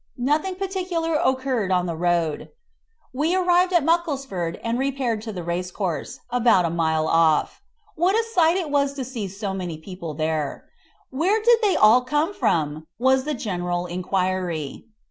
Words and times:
Nothing 0.17 0.55
particular 0.55 1.13
occurred 1.23 1.69
on 1.71 1.85
the 1.85 1.95
road. 1.95 2.49
We 3.13 3.35
arrived 3.35 3.71
at 3.71 3.83
Mucklesford 3.85 4.59
and 4.63 4.79
repaired 4.79 5.21
to 5.21 5.31
the 5.31 5.43
racecourse, 5.43 6.21
about 6.31 6.65
a 6.65 6.71
mile 6.71 7.05
off. 7.07 7.61
What 7.93 8.15
a 8.15 8.23
sight 8.33 8.57
it 8.57 8.71
was 8.71 8.93
to 8.93 9.05
see 9.05 9.27
so 9.27 9.53
many 9.53 9.77
people 9.77 10.15
there. 10.15 10.65
"Where 11.11 11.39
did 11.39 11.59
they 11.61 11.75
all 11.75 12.01
come 12.01 12.33
from?" 12.33 12.87
was 12.97 13.25
the 13.25 13.35
general 13.35 13.85
enquiry. 13.85 14.87